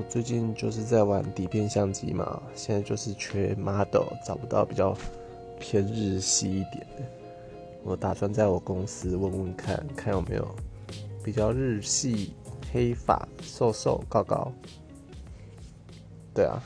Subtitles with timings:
[0.00, 4.96] 我最近就是在玩底片相机嘛现在就是缺 model 找不到比较
[5.58, 7.04] 偏日系一点的。
[7.84, 10.54] 我打算在我公司问问看看有没有
[11.22, 12.32] 比较日系
[12.72, 14.50] 黑发瘦瘦高高。
[16.32, 16.62] 对啊。